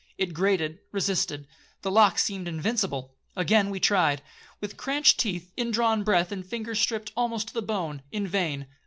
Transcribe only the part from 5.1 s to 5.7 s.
teeth,